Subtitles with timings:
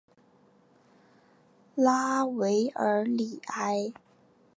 [1.75, 3.93] 拉韦尔里埃。